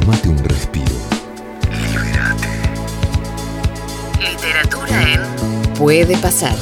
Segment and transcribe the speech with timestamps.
[0.00, 0.92] Tómate un respiro.
[4.18, 6.56] Literatura en Puede pasar.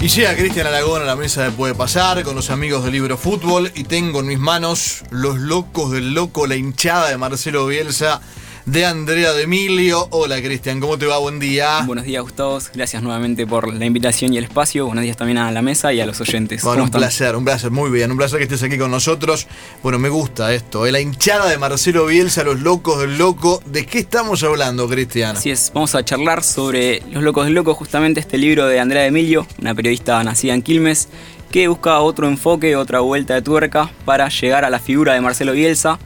[0.00, 3.16] Y llega Cristian Aragón a la mesa de Puede Pasar con los amigos del libro
[3.16, 8.20] Fútbol y tengo en mis manos Los Locos del Loco, la hinchada de Marcelo Bielsa
[8.66, 10.08] de Andrea de Emilio.
[10.10, 11.18] Hola Cristian, ¿cómo te va?
[11.18, 11.82] Buen día.
[11.86, 12.58] Buenos días, Gustavo.
[12.74, 14.86] Gracias nuevamente por la invitación y el espacio.
[14.86, 16.62] Buenos días también a la mesa y a los oyentes.
[16.62, 17.00] Bueno, ¿Cómo un están?
[17.00, 19.46] placer, un placer, muy bien, un placer que estés aquí con nosotros.
[19.84, 20.90] Bueno, me gusta esto, ¿eh?
[20.90, 23.62] la hinchada de Marcelo Bielsa, los locos del loco.
[23.66, 25.36] ¿De qué estamos hablando, Cristian?
[25.36, 29.02] Así es, vamos a charlar sobre Los Locos del Loco, justamente este libro de Andrea
[29.02, 31.08] de Emilio, una periodista nacida en Quilmes,
[31.52, 35.52] que busca otro enfoque, otra vuelta de tuerca para llegar a la figura de Marcelo
[35.52, 36.00] Bielsa,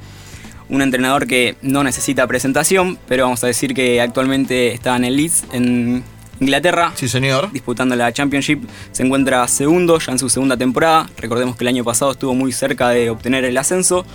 [0.70, 5.16] un entrenador que no necesita presentación, pero vamos a decir que actualmente está en el
[5.16, 6.02] Leeds, en
[6.40, 7.52] Inglaterra, Sí, señor.
[7.52, 8.62] disputando la Championship.
[8.92, 11.10] Se encuentra segundo ya en su segunda temporada.
[11.18, 14.06] Recordemos que el año pasado estuvo muy cerca de obtener el ascenso.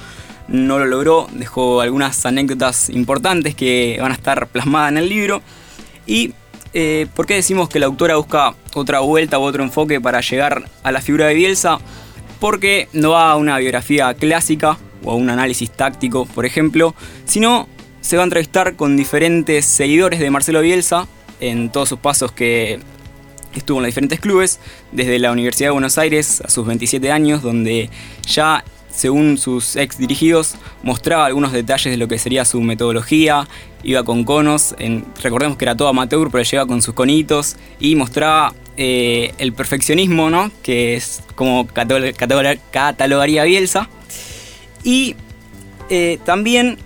[0.48, 5.42] No lo logró, dejó algunas anécdotas importantes que van a estar plasmadas en el libro.
[6.08, 6.34] ¿Y
[6.74, 10.66] eh, por qué decimos que la autora busca otra vuelta u otro enfoque para llegar
[10.84, 11.80] a la figura de Bielsa?
[12.40, 17.68] Porque no va a una biografía clásica o un análisis táctico, por ejemplo, sino
[18.02, 21.08] se va a entrevistar con diferentes seguidores de Marcelo Bielsa
[21.40, 22.80] en todos sus pasos que
[23.56, 24.60] estuvo en los diferentes clubes,
[24.92, 27.90] desde la Universidad de Buenos Aires a sus 27 años, donde
[28.28, 33.48] ya, según sus ex dirigidos, mostraba algunos detalles de lo que sería su metodología,
[33.84, 34.76] iba con conos,
[35.24, 40.30] recordemos que era todo amateur, pero llegaba con sus conitos y mostraba eh, el perfeccionismo,
[40.30, 40.52] ¿no?
[40.62, 43.88] que es como catalo- catalo- catalogaría Bielsa.
[44.86, 45.16] Y
[45.90, 46.78] eh, también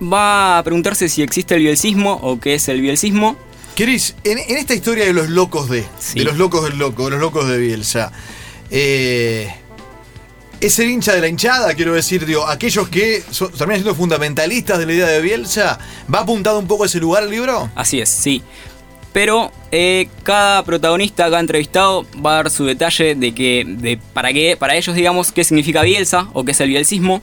[0.00, 3.36] va a preguntarse si existe el bielcismo o qué es el bielcismo.
[3.74, 6.20] Cris, en, en esta historia de los locos de, Sí.
[6.20, 8.12] de los locos del loco, de los locos de Bielsa,
[8.70, 9.52] eh,
[10.60, 14.78] es el hincha de la hinchada, quiero decir, digo, aquellos que son- terminan siendo fundamentalistas
[14.78, 15.78] de la idea de Bielsa,
[16.12, 17.70] ¿va apuntado un poco a ese lugar el libro?
[17.74, 18.42] Así es, sí.
[19.14, 24.32] Pero eh, cada protagonista, cada entrevistado va a dar su detalle de que, de para
[24.32, 27.22] qué, para ellos, digamos, qué significa Bielsa o qué es el bielcismo.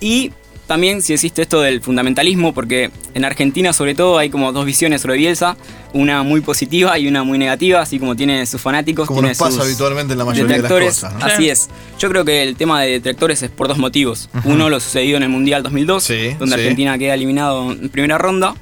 [0.00, 0.32] Y
[0.66, 5.02] también si existe esto del fundamentalismo, porque en Argentina sobre todo hay como dos visiones
[5.02, 5.58] sobre Bielsa,
[5.92, 9.38] una muy positiva y una muy negativa, así como tiene sus fanáticos, Como tiene nos
[9.38, 11.26] pasa sus habitualmente en la mayoría de las cosas, ¿no?
[11.26, 11.68] Así es.
[11.98, 14.30] Yo creo que el tema de detractores es por dos motivos.
[14.44, 16.62] Uno, lo sucedido en el Mundial 2002, Sí, donde sí.
[16.62, 18.54] Argentina queda eliminado en primera ronda.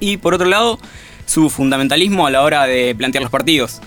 [0.00, 0.78] Y por otro lado,
[1.28, 3.80] su fundamentalismo a la hora de plantear los partidos.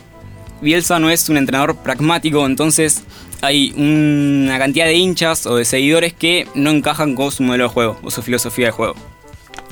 [0.62, 3.04] Bielsa no es un entrenador pragmático, entonces
[3.42, 7.70] hay una cantidad de hinchas o de seguidores que no encajan con su modelo de
[7.72, 8.96] juego o su filosofía de juego.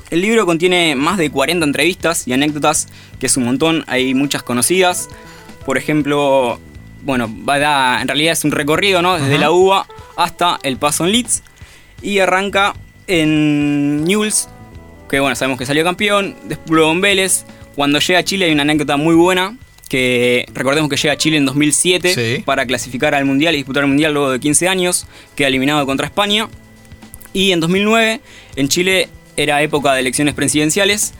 [0.09, 2.87] El libro contiene más de 40 entrevistas y anécdotas,
[3.19, 5.07] que es un montón, hay muchas conocidas.
[5.63, 6.59] Por ejemplo,
[7.03, 9.19] bueno, va en realidad es un recorrido, ¿no?
[9.19, 9.85] Desde la UBA
[10.17, 11.43] hasta el paso en Leeds.
[12.01, 12.73] Y arranca
[13.05, 14.49] en Newell's,
[15.07, 17.45] que bueno, sabemos que salió campeón, después luego en Vélez.
[17.79, 19.55] Cuando llega a Chile hay una anécdota muy buena,
[19.87, 22.43] que recordemos que llega a Chile en 2007 Sí.
[22.43, 25.07] para clasificar al Mundial y disputar el Mundial luego de 15 años,
[25.37, 26.49] queda eliminado contra España.
[27.31, 28.19] Y en 2009
[28.57, 29.07] en Chile
[29.37, 31.13] era época de elecciones presidenciales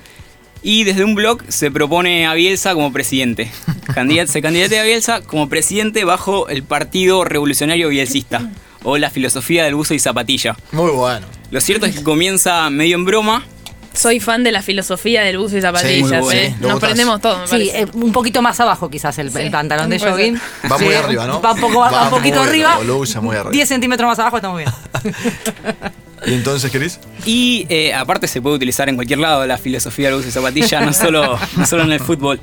[0.61, 3.49] y desde un blog se propone a Bielsa como presidente.
[4.27, 8.51] Se candidate a Bielsa como presidente bajo el Partido Revolucionario Bielcista
[8.83, 10.57] o la filosofía del buzo y zapatilla.
[10.73, 11.25] Muy bueno.
[11.51, 13.45] Lo cierto es que comienza medio en broma,
[13.93, 16.21] Soy fan de la filosofía del buzo y zapatillas.
[16.21, 16.31] bueno.
[16.39, 16.55] ¿eh?
[16.59, 19.89] Nos prendemos todos, me Sí, eh, un poquito más abajo quizás el, Sí, el pantalón
[19.89, 20.39] de jogging.
[20.71, 21.41] Va muy Sí, arriba, ¿no?
[21.41, 22.79] Va un, poco, va Va un poquito muy arriba.
[22.85, 23.51] lo usa muy arriba.
[23.51, 24.73] 10 centímetros más abajo está muy bien.
[26.25, 26.99] ¿Y entonces, Cris?
[27.25, 30.81] Y eh, aparte se puede utilizar en cualquier lado la filosofía del uso de zapatilla,
[30.81, 32.39] no solo, no solo en el fútbol.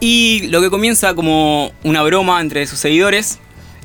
[0.00, 3.38] Y lo que comienza como una broma entre sus seguidores,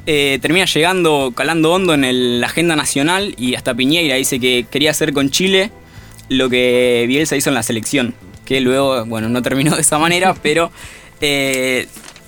[0.05, 4.65] eh, termina llegando, calando hondo en el- la agenda nacional y hasta Piñeira dice que
[4.69, 5.71] quería hacer con Chile
[6.29, 8.13] lo que Bielsa hizo en la selección.
[8.45, 10.71] Que luego, bueno, no terminó de esa manera, pero
[11.21, 11.87] eh,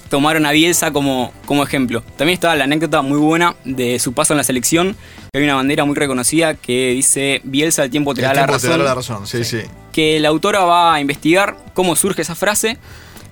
[0.09, 2.01] tomaron a Bielsa como, como ejemplo.
[2.17, 4.95] También estaba la anécdota muy buena de su paso en la selección,
[5.33, 8.45] que hay una bandera muy reconocida que dice Bielsa el tiempo te El da la
[8.45, 8.69] te razón.
[8.71, 9.61] dará la razón, sí, sí.
[9.91, 12.77] Que la autora va a investigar cómo surge esa frase,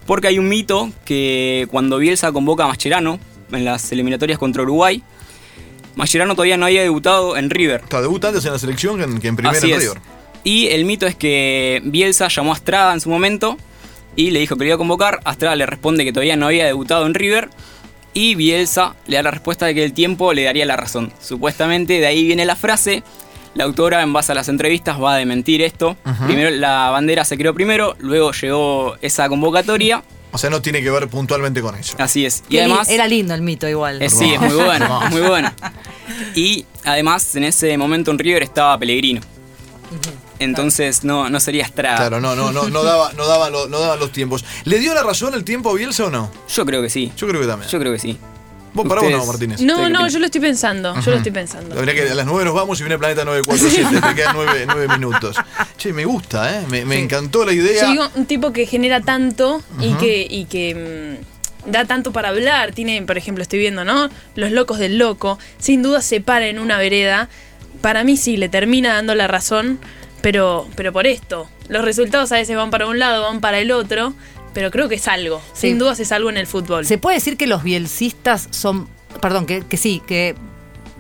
[0.06, 3.20] porque hay un mito que cuando Bielsa convoca a Mascherano
[3.52, 5.04] en las eliminatorias contra Uruguay,
[5.96, 7.82] Mascherano todavía no había debutado en River.
[7.84, 9.64] Está debuta antes en la selección que en, que en primera en.
[9.64, 9.98] River.
[10.44, 13.58] Y el mito es que Bielsa llamó a Estrada en su momento
[14.16, 15.20] y le dijo que le iba a convocar.
[15.30, 17.50] Estrada le responde que todavía no había debutado en River.
[18.14, 21.12] Y Bielsa le da la respuesta de que el tiempo le daría la razón.
[21.20, 23.04] Supuestamente de ahí viene la frase.
[23.56, 25.96] La autora, en base a las entrevistas, va a desmentir esto.
[26.26, 30.90] Primero la bandera se creó primero, luego llegó esa convocatoria O sea, no tiene que
[30.90, 31.96] ver puntualmente con eso.
[32.00, 32.44] Así es.
[32.50, 32.90] Y además.
[32.90, 34.02] Era lindo el mito igual.
[34.02, 35.54] Eh, sí, es muy bueno, muy bueno.
[36.34, 39.22] Y además, en ese momento en River estaba Pellegrino.
[40.44, 41.98] Entonces no, no sería Estrada.
[41.98, 44.44] Claro, no, no, no, no daba, no daba, lo- no daban los tiempos.
[44.66, 46.32] ¿Le dio la razón el tiempo a Bielsa o no?
[46.54, 47.12] Yo creo que sí.
[47.18, 47.70] Yo creo que también.
[47.72, 48.18] Yo creo que sí.
[48.74, 49.62] ¿Vos para vos no, Martínez?
[49.62, 51.00] No, ¿Usted qué no, yo lo estoy pensando.
[51.00, 51.78] Yo lo estoy pensando.
[51.78, 54.02] Habría que a las 9 nos vamos y viene Planeta 947.
[54.10, 55.36] Te quedan 9, minutos.
[55.78, 56.66] Che, me gusta, ¿eh?
[56.70, 57.84] Me, me encantó la idea.
[57.84, 61.20] Yo digo, un tipo que genera tanto y que, y que
[61.68, 62.72] mm, da tanto para hablar.
[62.74, 64.10] Tiene, por ejemplo, estoy viendo, ¿no?
[64.34, 65.38] Los locos del loco.
[65.60, 67.30] Sin duda se para en una vereda.
[67.82, 69.78] Para mí sí, le termina dando la razón,
[70.24, 71.48] pero, pero por esto.
[71.68, 74.14] Los resultados a veces van para un lado, van para el otro,
[74.54, 75.42] pero creo que es algo.
[75.54, 75.68] Sí.
[75.68, 76.86] Sin duda es algo en el fútbol.
[76.86, 78.88] Se puede decir que los bielcistas son.
[79.22, 80.34] Perdón, que, que sí, que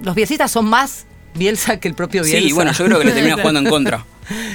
[0.04, 2.48] los bielcistas son más Bielsa que el propio Bielsa.
[2.48, 4.06] Sí, bueno, yo creo que le termina jugando en contra.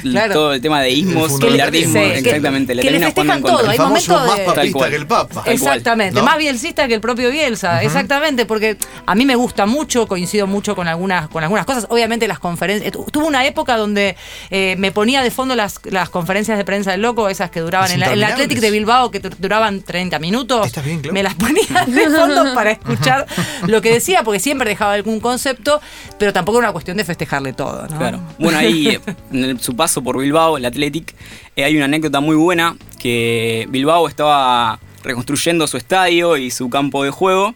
[0.02, 0.32] Claro.
[0.34, 2.74] Todo el tema de El ismos, Sí, que- exactamente.
[2.74, 4.90] le que le festejan todo, el hay momentos más papista cual.
[4.90, 5.42] que el Papa.
[5.46, 6.24] Exactamente, ¿no?
[6.24, 8.76] más bielcista que el propio Bielsa, exactamente, porque
[9.06, 11.86] a mí me gusta mucho, coincido mucho con algunas, con algunas cosas.
[11.90, 14.16] Obviamente las conferencias, tu- tuve una época donde
[14.50, 17.90] eh, me ponía de fondo las, las conferencias de prensa del loco, esas que duraban
[17.90, 18.34] en la, interminables.
[18.44, 20.66] Athletic de Bilbao, que duraban 30 minutos.
[20.66, 21.12] ¿Estás bien, Clau?
[21.14, 23.26] Me las ponía de fondo para escuchar
[23.66, 25.80] lo que decía, porque siempre dejaba algún concepto,
[26.18, 27.98] pero tampoco era una cuestión de festejarle todo, ¿no?
[27.98, 28.20] Claro.
[28.38, 28.98] Bueno, ahí
[29.32, 31.14] en el- su paso por Bilbao, el Athletic,
[31.56, 37.04] eh, hay una anécdota muy buena que Bilbao estaba reconstruyendo su estadio y su campo
[37.04, 37.54] de juego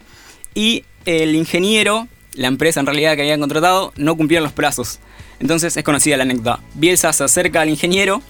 [0.55, 4.99] y el ingeniero, la empresa en realidad que habían contratado, no cumplieron los plazos.
[5.39, 6.59] Entonces es conocida la anécdota.
[6.75, 8.21] Bielsa se acerca al ingeniero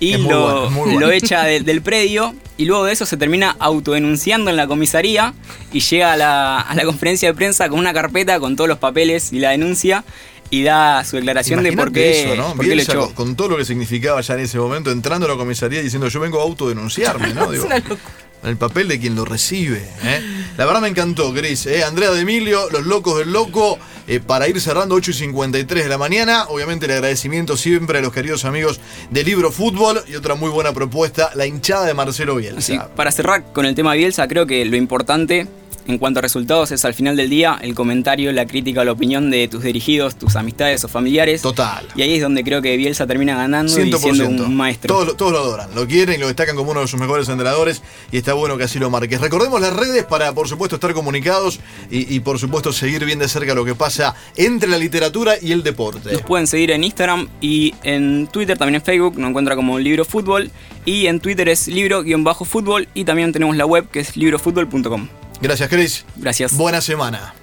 [0.00, 1.00] y lo, bueno, es muy bueno.
[1.00, 5.32] lo echa de- del predio y luego de eso se termina autodenunciando en la comisaría
[5.72, 8.78] y llega a la, a la conferencia de prensa con una carpeta con todos los
[8.78, 10.04] papeles y la denuncia
[10.50, 12.54] y da su declaración de por qué, eso, ¿no?
[12.54, 13.06] por qué lo Bielsa, echó.
[13.06, 16.08] con, con todo lo que significaba ya en ese momento, entrando a la comisaría diciendo
[16.08, 17.50] yo vengo a autodenunciarme, ¿no?
[17.50, 17.68] Digo,
[18.44, 19.82] el papel de quien lo recibe.
[20.02, 20.20] ¿eh?
[20.56, 21.66] La verdad me encantó, Gris.
[21.66, 21.84] ¿eh?
[21.84, 25.88] Andrea de Emilio, Los Locos del Loco, eh, para ir cerrando 8 y 53 de
[25.88, 26.44] la mañana.
[26.48, 28.80] Obviamente el agradecimiento siempre a los queridos amigos
[29.10, 32.60] de Libro Fútbol y otra muy buena propuesta, la hinchada de Marcelo Bielsa.
[32.60, 35.46] Sí, para cerrar con el tema de Bielsa, creo que lo importante
[35.88, 38.92] en cuanto a resultados es al final del día el comentario, la crítica o la
[38.92, 41.40] opinión de tus dirigidos, tus amistades o familiares.
[41.42, 41.86] Total.
[41.96, 43.98] Y ahí es donde creo que Bielsa termina ganando y 100%.
[44.14, 44.94] siendo un maestro.
[44.94, 47.28] Todos, lo- todos lo adoran, lo quieren y lo destacan como uno de sus mejores
[47.28, 47.82] entrenadores
[48.12, 49.18] y está bueno que así lo marques.
[49.20, 51.58] Recordemos las redes para, por supuesto, estar comunicados
[51.90, 55.52] y, y, por supuesto, seguir bien de cerca lo que pasa entre la literatura y
[55.52, 56.12] el deporte.
[56.12, 60.04] Nos pueden seguir en Instagram y en Twitter, también en Facebook, nos encuentra como Libro
[60.04, 60.50] Fútbol.
[60.84, 65.08] Y en Twitter es libro-fútbol y también tenemos la web que es librofutbol.com.
[65.40, 66.04] Gracias, Chris.
[66.16, 66.56] Gracias.
[66.56, 67.34] Buena semana.